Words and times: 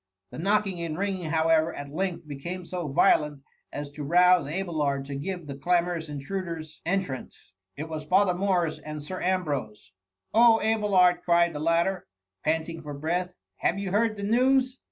The 0.31 0.39
knocking 0.39 0.81
and 0.81 0.97
ringing, 0.97 1.29
how 1.29 1.49
ever, 1.49 1.75
at 1.75 1.89
length 1.93 2.27
became 2.27 2.65
so 2.65 2.87
violent, 2.87 3.43
as 3.71 3.91
to 3.91 4.03
rouse 4.03 4.51
Abelard 4.51 5.05
to 5.05 5.13
give 5.15 5.45
the 5.45 5.53
clamorous 5.53 6.09
intruders 6.09 6.81
en 6.87 7.03
trance. 7.03 7.53
It 7.77 7.87
was 7.87 8.05
Father 8.05 8.33
Morris 8.33 8.79
and 8.79 9.03
Sir 9.03 9.21
Am 9.21 9.43
brose." 9.43 9.91
Oh, 10.33 10.59
Abelard!" 10.59 11.21
cried 11.23 11.53
the 11.53 11.59
latter, 11.59 12.07
panting 12.43 12.81
for 12.81 12.95
breath;" 12.95 13.35
have 13.59 13.77
you 13.77 13.91
heard 13.91 14.17
the 14.17 14.23
news 14.23 14.79